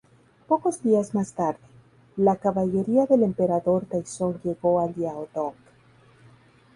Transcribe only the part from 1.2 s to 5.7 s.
tarde, la caballería del emperador Taizong llegó a Liaodong.